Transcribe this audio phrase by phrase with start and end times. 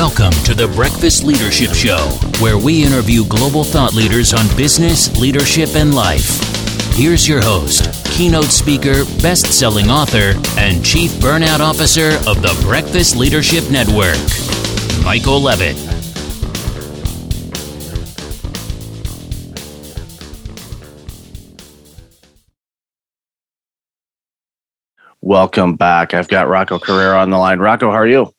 [0.00, 1.98] Welcome to the Breakfast Leadership Show,
[2.42, 6.40] where we interview global thought leaders on business, leadership, and life.
[6.94, 13.14] Here's your host, keynote speaker, best selling author, and chief burnout officer of the Breakfast
[13.14, 14.16] Leadership Network,
[15.04, 15.76] Michael Levitt.
[25.20, 26.14] Welcome back.
[26.14, 27.58] I've got Rocco Carriero on the line.
[27.58, 28.32] Rocco, how are you?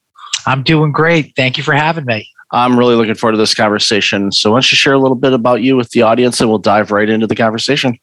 [0.45, 1.33] I'm doing great.
[1.35, 2.27] Thank you for having me.
[2.51, 4.31] I'm really looking forward to this conversation.
[4.31, 6.59] So, why don't you share a little bit about you with the audience and we'll
[6.59, 7.97] dive right into the conversation?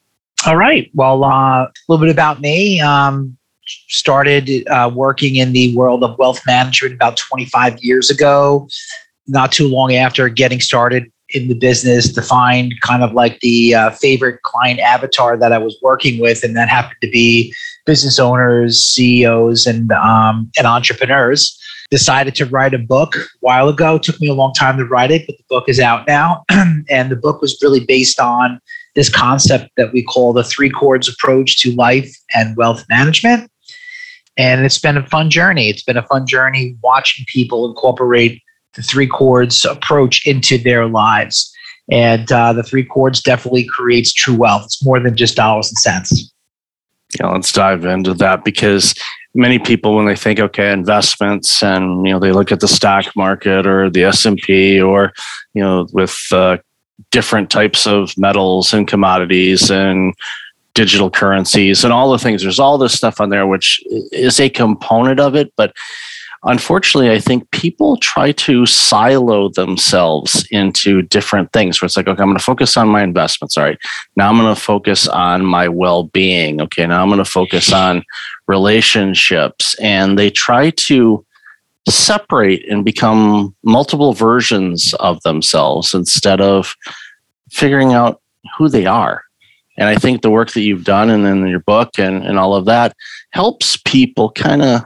[0.47, 0.91] All right.
[0.95, 2.81] Well, uh, a little bit about me.
[2.81, 3.37] Um,
[3.89, 8.69] started uh, working in the world of wealth management about 25 years ago.
[9.27, 13.91] Not too long after getting started in the business, defined kind of like the uh,
[13.91, 17.53] favorite client avatar that I was working with, and that happened to be
[17.85, 21.59] business owners, CEOs, and um, and entrepreneurs
[21.91, 23.97] decided to write a book a while ago.
[23.97, 26.45] It took me a long time to write it, but the book is out now.
[26.51, 28.61] and the book was really based on
[28.95, 33.51] this concept that we call the three cords approach to life and wealth management.
[34.37, 35.69] And it's been a fun journey.
[35.69, 38.43] It's been a fun journey watching people incorporate
[38.75, 41.53] the three cords approach into their lives.
[41.91, 44.67] And uh, the three cords definitely creates true wealth.
[44.67, 46.33] It's more than just dollars and cents.
[47.19, 48.95] Yeah, let's dive into that because
[49.35, 53.05] many people when they think okay investments and you know they look at the stock
[53.15, 55.13] market or the s&p or
[55.55, 56.57] you know with uh,
[57.11, 60.15] different types of metals and commodities and
[60.75, 64.49] digital currencies and all the things there's all this stuff on there which is a
[64.49, 65.75] component of it but
[66.45, 72.23] unfortunately, I think people try to silo themselves into different things where it's like, okay,
[72.23, 73.57] I'm going to focus on my investments.
[73.57, 73.79] All right.
[74.17, 76.61] Now I'm going to focus on my well being.
[76.63, 76.87] Okay.
[76.87, 78.05] Now I'm going to focus on
[78.49, 79.77] relationships.
[79.81, 81.25] And they try to
[81.89, 86.75] separate and become multiple versions of themselves instead of
[87.51, 88.21] figuring out
[88.57, 89.23] who they are.
[89.77, 92.55] And I think the work that you've done and in your book and, and all
[92.55, 92.97] of that
[93.31, 94.83] helps people kind of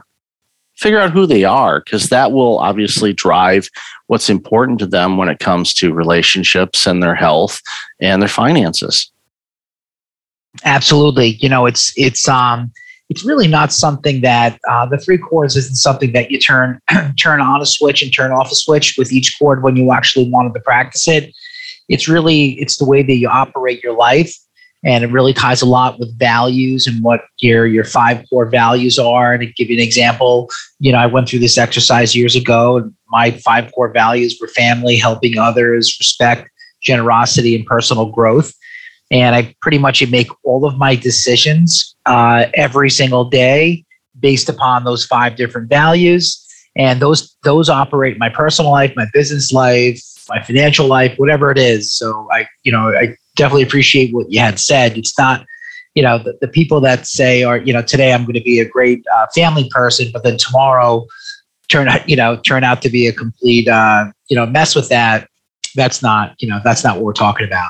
[0.75, 3.69] figure out who they are because that will obviously drive
[4.07, 7.61] what's important to them when it comes to relationships and their health
[8.01, 9.11] and their finances
[10.65, 12.71] absolutely you know it's it's um
[13.09, 16.79] it's really not something that uh, the three cords isn't something that you turn
[17.19, 20.29] turn on a switch and turn off a switch with each cord when you actually
[20.29, 21.33] wanted to practice it
[21.89, 24.33] it's really it's the way that you operate your life
[24.83, 28.99] and it really ties a lot with values and what your your five core values
[28.99, 29.33] are.
[29.33, 30.49] And to give you an example,
[30.79, 34.47] you know, I went through this exercise years ago, and my five core values were
[34.47, 36.49] family, helping others, respect,
[36.81, 38.53] generosity, and personal growth.
[39.13, 43.85] And I pretty much make all of my decisions uh, every single day
[44.19, 46.39] based upon those five different values.
[46.75, 51.59] And those those operate my personal life, my business life, my financial life, whatever it
[51.59, 51.93] is.
[51.93, 54.97] So I, you know, I definitely appreciate what you had said.
[54.97, 55.45] It's not,
[55.93, 58.59] you know, the, the people that say, or, you know, today I'm going to be
[58.59, 61.05] a great uh, family person, but then tomorrow
[61.69, 64.89] turn out, you know, turn out to be a complete, uh, you know, mess with
[64.89, 65.27] that.
[65.75, 67.69] That's not, you know, that's not what we're talking about.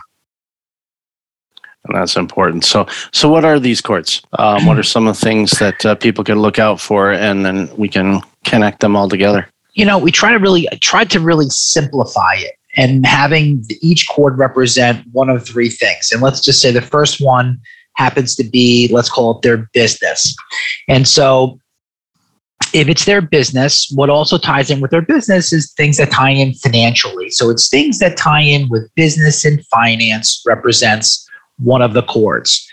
[1.86, 2.64] And that's important.
[2.64, 4.22] So, so what are these cords?
[4.40, 7.46] Um, what are some of the things that uh, people can look out for, and
[7.46, 9.50] then we can connect them all together?
[9.74, 14.38] You know, we try to really try to really simplify it and having each cord
[14.38, 16.12] represent one of three things.
[16.12, 17.60] And let's just say the first one
[17.96, 20.36] happens to be, let's call it their business.
[20.88, 21.60] And so
[22.74, 26.32] if it's their business, what also ties in with their business is things that tie
[26.32, 27.30] in financially.
[27.30, 31.30] So it's things that tie in with business and finance represents
[31.60, 32.68] one of the cords.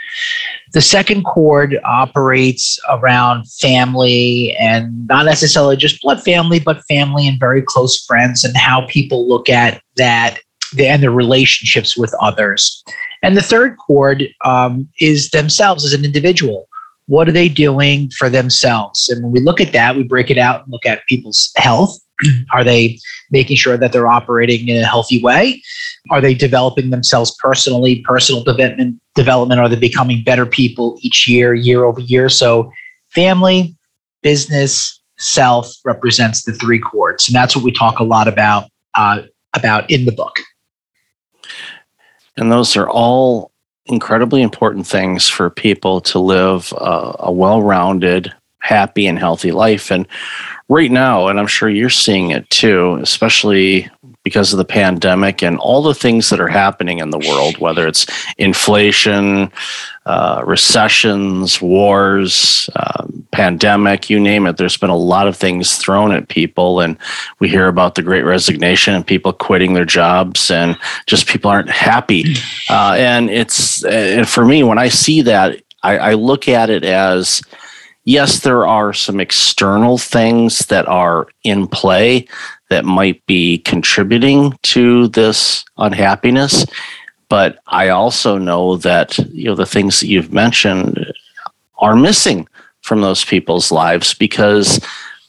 [0.73, 7.39] The second cord operates around family and not necessarily just blood family, but family and
[7.39, 10.39] very close friends and how people look at that
[10.79, 12.83] and their relationships with others.
[13.23, 16.69] And the third cord um, is themselves as an individual.
[17.07, 19.09] What are they doing for themselves?
[19.09, 21.99] And when we look at that, we break it out and look at people's health.
[22.53, 22.99] Are they
[23.31, 25.63] making sure that they're operating in a healthy way?
[26.11, 29.61] Are they developing themselves personally, personal development, development?
[29.61, 32.29] Are they becoming better people each year, year over year?
[32.29, 32.73] So,
[33.09, 33.77] family,
[34.23, 39.23] business, self represents the three cords, and that's what we talk a lot about uh,
[39.55, 40.39] about in the book.
[42.37, 43.53] And those are all
[43.87, 49.91] incredibly important things for people to live a, a well-rounded, happy, and healthy life.
[49.91, 50.07] And
[50.71, 53.91] right now, and I'm sure you're seeing it too, especially
[54.23, 57.89] because of the pandemic and all the things that are happening in the world, whether
[57.89, 58.07] it's
[58.39, 59.51] inflation,
[60.07, 64.59] uh, recessions, wars, um, pandemic, you name it.
[64.59, 66.97] There's been a lot of things thrown at people, and
[67.41, 71.71] we hear about the great resignation and people quitting their jobs, and just people aren't
[71.71, 72.37] happy.
[72.69, 76.85] Uh, and it's and for me, when I see that, I, I look at it
[76.85, 77.43] as
[78.05, 82.27] yes, there are some external things that are in play
[82.71, 86.65] that might be contributing to this unhappiness.
[87.29, 91.13] But I also know that you know the things that you've mentioned
[91.79, 92.49] are missing
[92.83, 94.81] from those people's lives because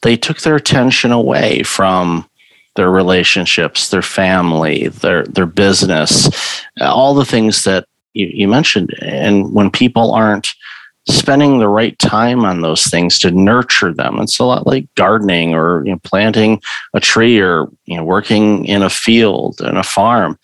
[0.01, 2.27] they took their attention away from
[2.75, 6.29] their relationships, their family, their their business,
[6.79, 8.95] all the things that you, you mentioned.
[9.01, 10.56] And when people aren't
[11.07, 14.19] spending the right time on those things to nurture them.
[14.19, 16.62] It's a lot like gardening or you know, planting
[16.94, 20.38] a tree or you know, working in a field and a farm.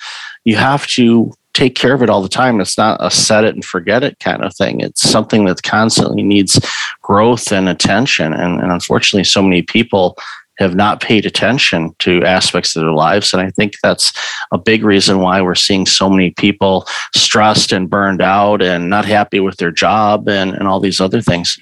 [0.46, 2.62] You have to take care of it all the time.
[2.62, 4.80] It's not a set it and forget it kind of thing.
[4.80, 6.60] It's something that constantly needs
[7.02, 8.34] growth and attention.
[8.34, 10.18] And, and unfortunately, so many people
[10.58, 13.34] have not paid attention to aspects of their lives.
[13.34, 14.12] And I think that's
[14.52, 19.06] a big reason why we're seeing so many people stressed and burned out and not
[19.06, 21.58] happy with their job and, and all these other things.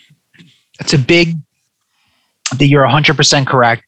[0.80, 1.36] It's a big,
[2.58, 3.84] that you're 100% correct.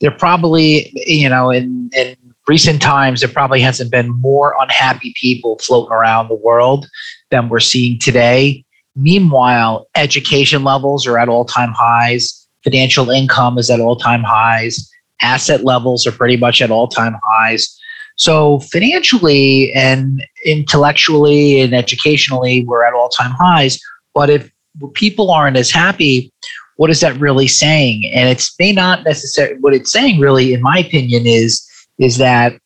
[0.00, 2.16] There probably, you know, in, in
[2.46, 6.86] recent times, there probably hasn't been more unhappy people floating around the world
[7.30, 8.64] than we're seeing today.
[8.94, 14.90] Meanwhile, education levels are at all time highs Financial income is at all time highs.
[15.22, 17.78] Asset levels are pretty much at all time highs.
[18.16, 23.78] So, financially and intellectually and educationally, we're at all time highs.
[24.14, 24.50] But if
[24.94, 26.32] people aren't as happy,
[26.76, 28.10] what is that really saying?
[28.12, 31.64] And it's may not necessarily what it's saying, really, in my opinion, is
[31.98, 32.58] is that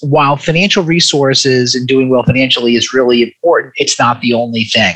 [0.00, 4.94] while financial resources and doing well financially is really important, it's not the only thing.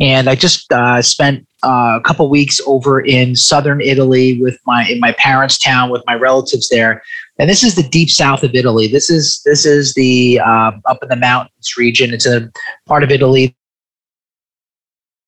[0.00, 4.86] And I just uh, spent uh, a couple weeks over in southern Italy with my
[4.88, 7.02] in my parents' town with my relatives there.
[7.38, 8.86] And this is the deep south of Italy.
[8.86, 12.12] This is this is the uh, up in the mountains region.
[12.12, 12.50] It's a
[12.86, 13.56] part of Italy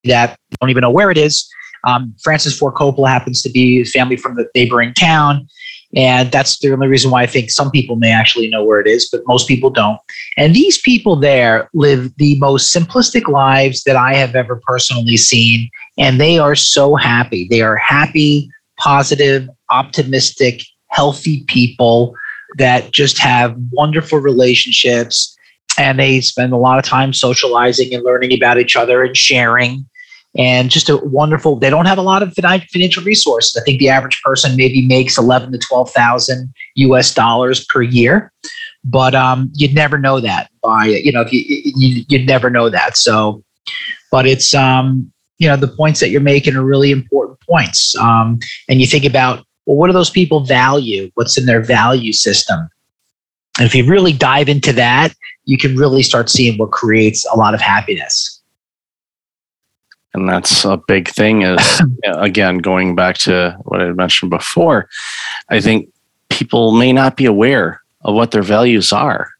[0.04, 1.48] that I don't even know where it is.
[1.86, 5.46] Um, Francis Ford Coppola happens to be family from the neighboring town.
[5.94, 8.86] And that's the only reason why I think some people may actually know where it
[8.86, 9.98] is, but most people don't.
[10.36, 15.70] And these people there live the most simplistic lives that I have ever personally seen.
[15.96, 17.46] And they are so happy.
[17.48, 22.14] They are happy, positive, optimistic, healthy people
[22.58, 25.36] that just have wonderful relationships.
[25.78, 29.86] And they spend a lot of time socializing and learning about each other and sharing
[30.36, 31.56] and just a wonderful.
[31.56, 33.56] They don't have a lot of financial resources.
[33.56, 37.14] I think the average person maybe makes eleven to twelve thousand U.S.
[37.14, 38.32] dollars per year,
[38.84, 41.42] but um, you'd never know that by you know you,
[41.76, 42.96] you you'd never know that.
[42.96, 43.42] So,
[44.10, 47.96] but it's um, you know the points that you're making are really important points.
[47.96, 48.38] Um,
[48.68, 51.10] and you think about well, what do those people value?
[51.14, 52.68] What's in their value system?
[53.58, 55.14] And if you really dive into that,
[55.46, 58.35] you can really start seeing what creates a lot of happiness
[60.16, 64.88] and that's a big thing is again going back to what i mentioned before
[65.50, 65.88] i think
[66.28, 69.30] people may not be aware of what their values are.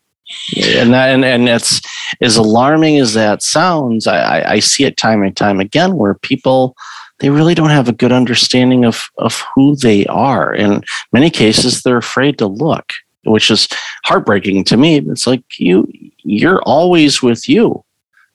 [0.56, 1.80] And that and, and it's
[2.20, 6.74] as alarming as that sounds I, I see it time and time again where people
[7.20, 10.52] they really don't have a good understanding of of who they are.
[10.52, 13.68] In many cases they're afraid to look which is
[14.04, 14.98] heartbreaking to me.
[14.98, 15.86] It's like you
[16.24, 17.84] you're always with you.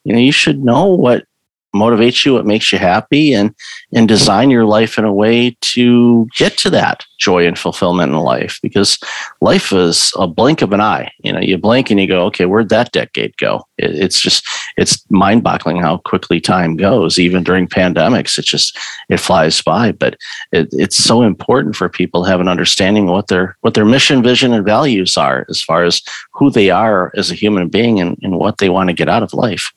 [0.04, 1.26] You know you should know what
[1.74, 3.54] motivates you, what makes you happy, and
[3.92, 8.18] and design your life in a way to get to that joy and fulfillment in
[8.18, 8.58] life.
[8.62, 8.98] Because
[9.40, 11.10] life is a blink of an eye.
[11.22, 13.66] You know, you blink and you go, okay, where'd that decade go?
[13.78, 17.18] It, it's just it's mind boggling how quickly time goes.
[17.18, 19.92] Even during pandemics, it just it flies by.
[19.92, 20.16] But
[20.52, 23.84] it, it's so important for people to have an understanding of what their what their
[23.84, 26.02] mission, vision, and values are as far as
[26.32, 29.22] who they are as a human being and, and what they want to get out
[29.22, 29.72] of life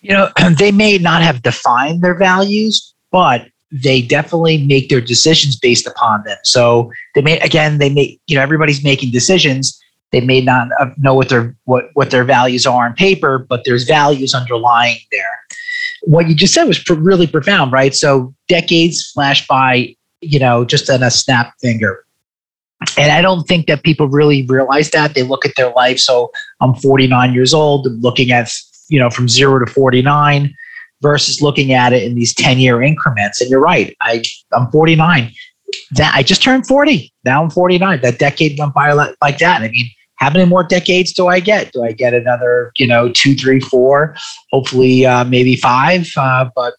[0.00, 5.56] you know, they may not have defined their values, but they definitely make their decisions
[5.56, 6.38] based upon them.
[6.42, 9.78] So they may, again, they may, you know, everybody's making decisions.
[10.10, 13.84] They may not know what their what what their values are on paper, but there's
[13.84, 15.38] values underlying there.
[16.02, 17.94] What you just said was really profound, right?
[17.94, 22.06] So decades flash by, you know, just in a snap finger.
[22.96, 25.14] And I don't think that people really realize that.
[25.14, 25.98] They look at their life.
[25.98, 28.48] So I'm 49 years old, looking at
[28.88, 30.54] you know, from zero to 49
[31.00, 33.40] versus looking at it in these 10 year increments.
[33.40, 33.96] And you're right.
[34.00, 35.32] I, I'm 49.
[35.92, 37.12] That I just turned 40.
[37.24, 38.00] Now I'm 49.
[38.00, 39.62] That decade went by like that.
[39.62, 41.72] I mean, how many more decades do I get?
[41.72, 44.16] Do I get another, you know, two, three, four,
[44.50, 46.08] hopefully uh, maybe five?
[46.16, 46.74] Uh, but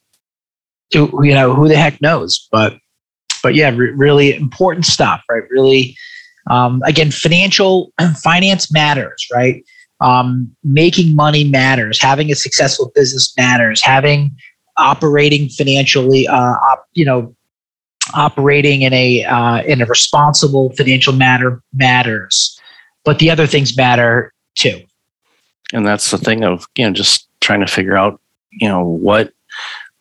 [0.93, 2.47] you know, who the heck knows?
[2.51, 2.77] But,
[3.41, 5.43] but yeah, re- really important stuff, right?
[5.49, 5.95] Really,
[6.49, 9.63] um, again, financial finance matters, right?
[10.01, 12.01] Um, making money matters.
[12.01, 13.81] Having a successful business matters.
[13.81, 14.31] Having
[14.77, 17.35] operating financially, uh, op, you know,
[18.13, 22.59] operating in a uh, in a responsible financial matter matters.
[23.03, 24.81] But the other things matter too.
[25.73, 28.19] And that's the thing of you know just trying to figure out
[28.51, 29.33] you know what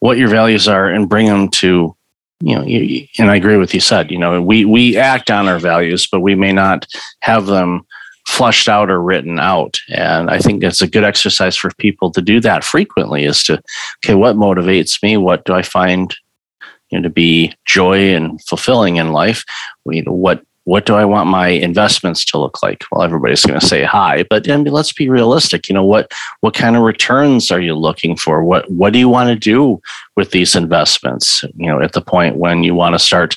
[0.00, 1.95] what your values are and bring them to
[2.40, 5.49] you know you, and i agree with you said you know we we act on
[5.49, 6.87] our values but we may not
[7.21, 7.85] have them
[8.29, 12.21] flushed out or written out and i think it's a good exercise for people to
[12.21, 13.55] do that frequently is to
[14.05, 16.15] okay what motivates me what do i find
[16.91, 19.45] you know to be joy and fulfilling in life
[19.85, 22.85] what what do I want my investments to look like?
[22.93, 25.67] Well, everybody's going to say hi but I mean, let's be realistic.
[25.67, 28.45] You know what what kind of returns are you looking for?
[28.45, 29.81] What what do you want to do
[30.15, 31.43] with these investments?
[31.57, 33.35] You know, at the point when you want to start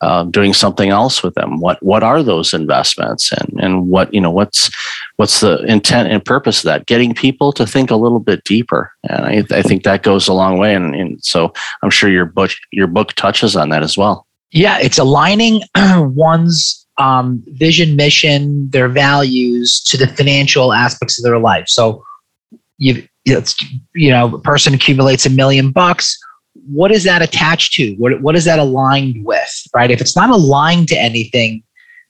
[0.00, 1.60] uh, doing something else with them.
[1.60, 4.70] What what are those investments, and and what you know what's
[5.16, 6.86] what's the intent and purpose of that?
[6.86, 10.34] Getting people to think a little bit deeper, and I, I think that goes a
[10.34, 10.74] long way.
[10.74, 14.26] And, and so I'm sure your book your book touches on that as well.
[14.52, 15.62] Yeah, it's aligning
[15.96, 21.68] one's um, vision, mission, their values to the financial aspects of their life.
[21.68, 22.04] So,
[22.78, 26.16] you you know, a person accumulates a million bucks.
[26.70, 27.94] What is that attached to?
[27.94, 29.66] What what is that aligned with?
[29.74, 29.90] Right?
[29.90, 31.62] If it's not aligned to anything,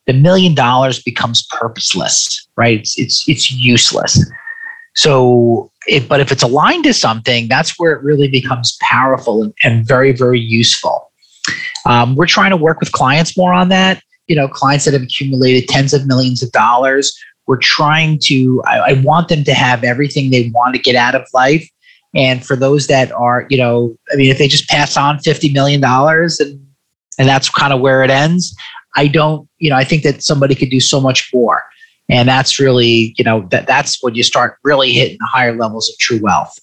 [0.06, 2.48] the million dollars becomes purposeless.
[2.56, 2.80] Right?
[2.80, 4.24] It's it's it's useless.
[4.94, 9.54] So, it, but if it's aligned to something, that's where it really becomes powerful and,
[9.62, 11.10] and very very useful.
[11.84, 14.02] Um, we're trying to work with clients more on that.
[14.26, 17.16] You know, clients that have accumulated tens of millions of dollars.
[17.46, 21.14] We're trying to, I, I want them to have everything they want to get out
[21.14, 21.68] of life.
[22.16, 25.52] And for those that are, you know, I mean, if they just pass on $50
[25.52, 26.66] million and,
[27.18, 28.56] and that's kind of where it ends,
[28.96, 31.62] I don't, you know, I think that somebody could do so much more.
[32.08, 35.88] And that's really, you know, that that's when you start really hitting the higher levels
[35.90, 36.56] of true wealth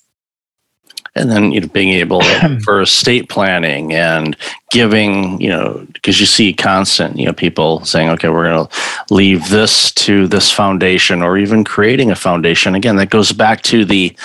[1.16, 2.22] and then you know being able
[2.64, 4.36] for estate planning and
[4.72, 9.14] giving you know because you see constant you know people saying okay we're going to
[9.14, 12.76] leave this to this foundation or even creating a foundation.
[12.76, 14.16] Again that goes back to the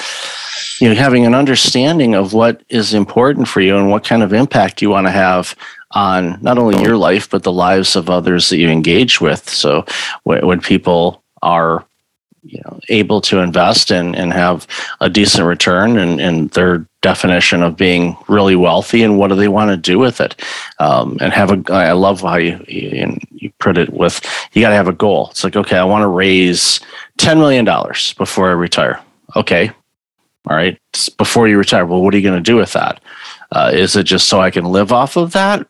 [0.80, 4.32] you know having an understanding of what is important for you and what kind of
[4.32, 5.54] impact you want to have
[5.92, 9.48] on not only your life but the lives of others that you engage with.
[9.48, 9.84] So
[10.24, 11.87] when people are
[12.48, 14.66] you know able to invest and, and have
[15.00, 19.48] a decent return and, and their definition of being really wealthy and what do they
[19.48, 20.42] want to do with it.
[20.78, 24.20] Um, and have a i love how you, you, you put it with
[24.52, 25.28] you got to have a goal.
[25.30, 26.80] It's like okay i want to raise
[27.18, 27.64] $10 million
[28.16, 29.00] before i retire.
[29.36, 29.70] Okay
[30.48, 30.78] all right
[31.18, 33.00] before you retire well what are you going to do with that?
[33.52, 35.66] Uh, is it just so i can live off of that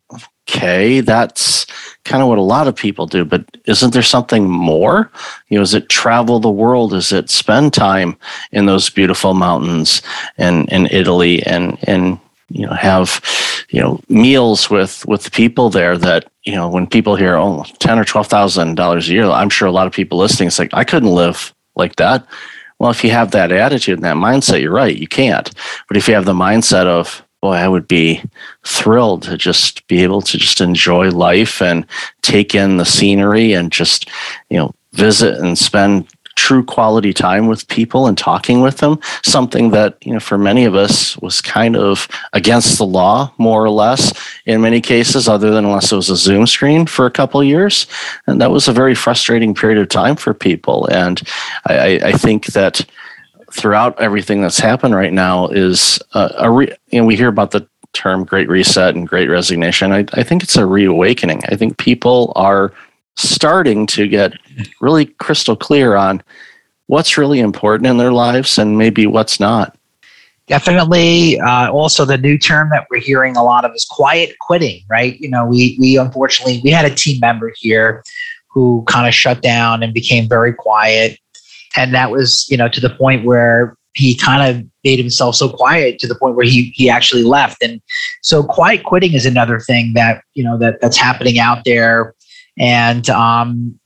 [0.49, 1.67] okay, that's
[2.05, 5.11] kind of what a lot of people do, but isn't there something more?
[5.49, 6.95] You know, is it travel the world?
[6.95, 8.17] Is it spend time
[8.52, 10.00] in those beautiful mountains
[10.38, 13.23] and in Italy and and you know have
[13.69, 17.99] you know meals with with people there that you know when people hear oh ten
[17.99, 20.73] or twelve thousand dollars a year, I'm sure a lot of people listening it's like
[20.73, 22.26] I couldn't live like that.
[22.78, 25.50] Well, if you have that attitude and that mindset, you're right, you can't.
[25.88, 28.23] But if you have the mindset of boy, I would be
[28.64, 31.87] thrilled to just be able to just enjoy life and
[32.23, 34.09] take in the scenery and just,
[34.50, 38.99] you know, visit and spend true quality time with people and talking with them.
[39.25, 43.62] Something that you know for many of us was kind of against the law more
[43.62, 44.12] or less
[44.47, 47.88] in many cases other than unless it was a zoom screen for a couple years.
[48.28, 50.87] And that was a very frustrating period of time for people.
[50.87, 51.21] And
[51.66, 52.87] i, I think that
[53.59, 57.50] throughout everything that's happened right now is uh, a re- you know we hear about
[57.50, 59.93] the term great reset and great resignation.
[59.93, 61.43] I, I think it's a reawakening.
[61.49, 62.73] I think people are
[63.17, 64.33] starting to get
[64.81, 66.23] really crystal clear on
[66.87, 69.77] what's really important in their lives and maybe what's not.
[70.47, 74.83] Definitely uh, also the new term that we're hearing a lot of is quiet quitting
[74.88, 75.19] right?
[75.21, 78.05] You know we we unfortunately we had a team member here
[78.47, 81.19] who kind of shut down and became very quiet
[81.77, 85.49] and that was you know to the point where he kind of made himself so
[85.49, 87.63] quiet to the point where he he actually left.
[87.63, 87.81] And
[88.23, 92.15] so quiet quitting is another thing that you know that that's happening out there.
[92.59, 93.79] And um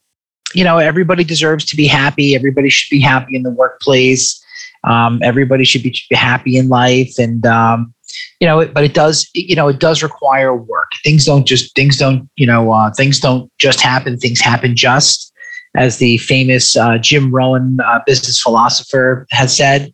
[0.54, 2.34] you know everybody deserves to be happy.
[2.34, 4.38] Everybody should be happy in the workplace.
[4.84, 7.14] Um, everybody should be happy in life.
[7.18, 7.94] And um,
[8.40, 10.90] you know but it does you know it does require work.
[11.02, 14.18] Things don't just things don't you know uh, things don't just happen.
[14.18, 15.31] Things happen just
[15.74, 19.92] as the famous uh, Jim Rohn uh, business philosopher has said.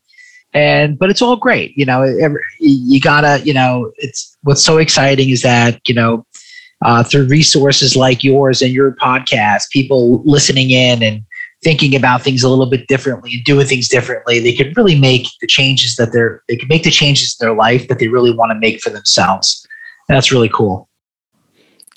[0.54, 2.02] and but it's all great you know
[2.58, 6.24] you gotta you know it's what's so exciting is that you know
[6.84, 11.22] uh, through resources like yours and your podcast people listening in and
[11.62, 15.26] thinking about things a little bit differently and doing things differently they can really make
[15.40, 18.32] the changes that they're they can make the changes in their life that they really
[18.32, 19.66] want to make for themselves
[20.08, 20.87] and that's really cool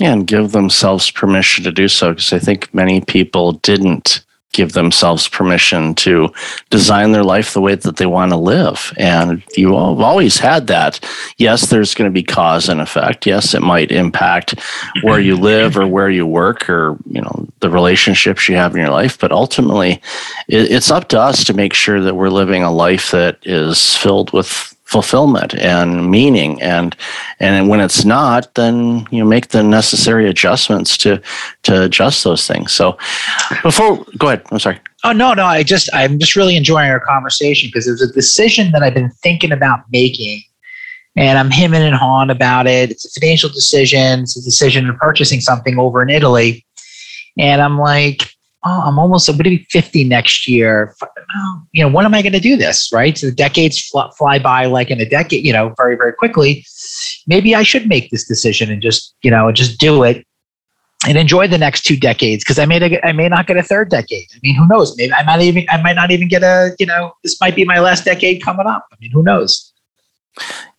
[0.02, 4.74] yeah, and give themselves permission to do so because I think many people didn't give
[4.74, 6.34] themselves permission to
[6.72, 8.92] design their life the way that they want to live.
[8.98, 11.00] And you have always had that.
[11.38, 13.28] Yes, there's going to be cause and effect.
[13.28, 14.60] Yes, it might impact
[15.04, 18.82] where you live or where you work or, you know, the relationships you have in
[18.82, 19.20] your life.
[19.20, 20.02] But ultimately,
[20.48, 24.34] it's up to us to make sure that we're living a life that is filled
[24.34, 26.62] with fulfillment and meaning.
[26.62, 26.96] And
[27.40, 31.22] and when it's not then you make the necessary adjustments to
[31.64, 32.74] to adjust those things.
[32.74, 32.98] So
[33.64, 34.44] before go ahead.
[34.52, 34.82] I'm sorry.
[35.06, 38.12] Oh no no i just i'm just really enjoying our conversation because it was a
[38.12, 40.44] decision that i've been thinking about making.
[41.16, 42.92] And i'm hemming and hawing about it.
[42.92, 44.22] It's a financial decision.
[44.22, 46.66] It's a decision of purchasing something over in italy.
[47.38, 48.30] And i'm like
[48.64, 50.96] oh, I'm almost I'm going to be 50 next year.
[51.72, 52.92] You know, when am I going to do this?
[52.94, 53.18] Right.
[53.18, 56.66] So the decades fly, fly by like in a decade, you know, very, very quickly.
[57.28, 60.26] Maybe I should make this decision and just, you know, just do it
[61.08, 63.90] and enjoy the next two decades because I may I may not get a third
[63.90, 64.28] decade.
[64.34, 64.96] I mean, who knows?
[64.98, 67.66] Maybe I might even I might not even get a you know this might be
[67.66, 68.88] my last decade coming up.
[68.92, 69.74] I mean, who knows?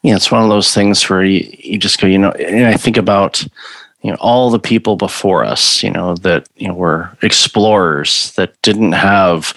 [0.02, 2.76] Yeah, it's one of those things where you, you just go, you know, and I
[2.76, 3.44] think about
[4.02, 8.60] you know all the people before us you know that you know were explorers that
[8.62, 9.54] didn't have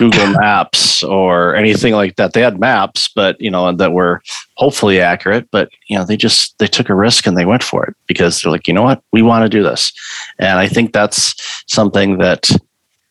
[0.00, 2.32] google maps or anything like that.
[2.32, 4.22] They had maps but you know that were
[4.56, 7.84] hopefully accurate but you know they just they took a risk and they went for
[7.84, 9.02] it because they're like you know what?
[9.12, 9.92] We want to do this.
[10.38, 11.34] And i think that's
[11.66, 12.50] something that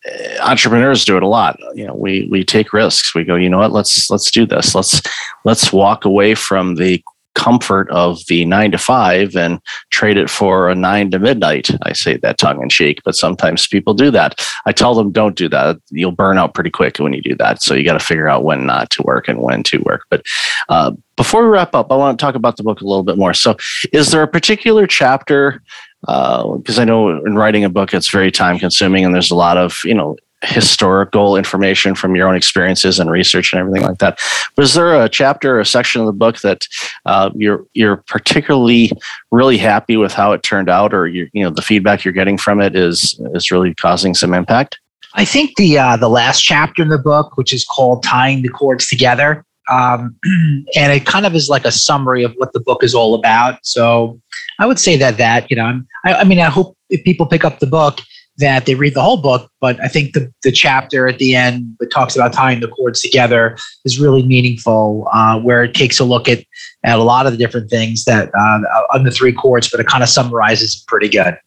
[0.06, 1.60] eh, entrepreneurs do it a lot.
[1.76, 3.14] You know we we take risks.
[3.14, 3.72] We go you know what?
[3.72, 4.74] Let's let's do this.
[4.74, 5.00] Let's
[5.46, 7.04] let's walk away from the
[7.36, 9.60] comfort of the nine to five and
[9.92, 11.70] trade it for a nine to midnight.
[11.84, 14.46] I say that tongue in cheek, but sometimes people do that.
[14.66, 15.78] I tell them don't do that.
[15.90, 17.62] You'll burn out pretty quick when you do that.
[17.62, 20.04] So you got to figure out when not to work and when to work.
[20.10, 20.24] But
[20.70, 23.18] uh, before we wrap up, I want to talk about the book a little bit
[23.18, 23.34] more.
[23.34, 23.58] So,
[23.92, 25.62] is there a particular chapter?
[26.02, 29.36] Because uh, I know in writing a book, it's very time consuming, and there's a
[29.36, 33.98] lot of you know historical information from your own experiences and research and everything like
[33.98, 34.20] that.
[34.58, 36.68] Was there a chapter or a section of the book that
[37.06, 38.92] uh, you're you're particularly
[39.32, 42.38] really happy with how it turned out, or you you know the feedback you're getting
[42.38, 44.80] from it is is really causing some impact?
[45.16, 48.50] I think the uh, the last chapter in the book, which is called "Tying the
[48.50, 50.16] Cords Together," um,
[50.76, 53.60] and it kind of is like a summary of what the book is all about.
[53.64, 54.20] So
[54.60, 57.44] I would say that that you know, I, I mean, I hope if people pick
[57.44, 58.00] up the book
[58.40, 61.76] that they read the whole book, but I think the, the chapter at the end
[61.80, 66.06] that talks about tying the cords together is really meaningful, uh, where it takes a
[66.06, 66.44] look at,
[66.84, 68.60] at a lot of the different things that uh,
[68.94, 71.38] on the three cords, but it kind of summarizes pretty good.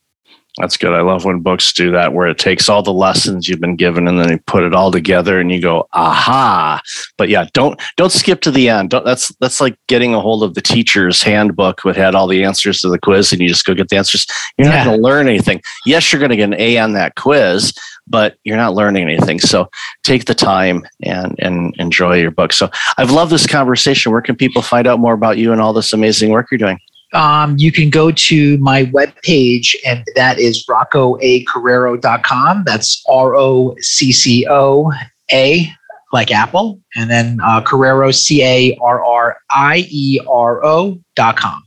[0.59, 0.93] That's good.
[0.93, 4.07] I love when books do that, where it takes all the lessons you've been given
[4.07, 6.83] and then you put it all together and you go, aha.
[7.17, 8.91] But yeah, don't don't skip to the end.
[8.91, 12.45] Don't, that's that's like getting a hold of the teacher's handbook that had all the
[12.45, 14.27] answers to the quiz and you just go get the answers.
[14.59, 15.63] You're not going to learn anything.
[15.87, 17.73] Yes, you're going to get an A on that quiz,
[18.07, 19.41] but you're not learning anything.
[19.41, 19.71] So
[20.05, 22.53] take the time and and enjoy your book.
[22.53, 24.13] So I've loved this conversation.
[24.13, 26.79] Where can people find out more about you and all this amazing work you're doing?
[27.13, 32.65] Um, you can go to my webpage, and that is roccoacarriero.com.
[32.65, 34.93] That's R O C C O
[35.33, 35.71] A,
[36.13, 41.63] like Apple, and then uh, Carriero, C A R R I E R O.com.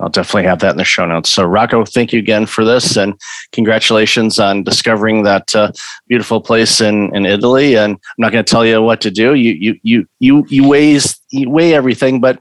[0.00, 1.28] I'll definitely have that in the show notes.
[1.28, 3.18] So, Rocco, thank you again for this, and
[3.52, 5.72] congratulations on discovering that uh,
[6.06, 7.76] beautiful place in, in Italy.
[7.76, 9.34] And I'm not going to tell you what to do.
[9.34, 12.38] You you you you you weighs you weigh everything, but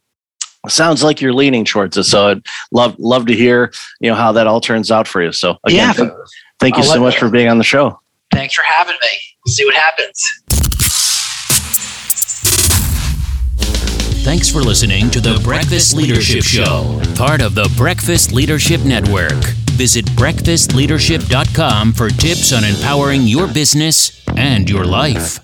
[0.67, 2.03] sounds like you're leaning towards it.
[2.05, 5.31] So I'd love love to hear you know how that all turns out for you.
[5.31, 6.09] So again, yeah,
[6.59, 7.99] thank you I'll so much for being on the show.
[8.31, 9.09] Thanks for having me.
[9.45, 10.23] We'll see what happens.
[14.27, 19.41] Thanks for listening to the Breakfast Leadership Show, part of the Breakfast Leadership Network.
[19.77, 25.39] Visit breakfastleadership.com for tips on empowering your business and your life.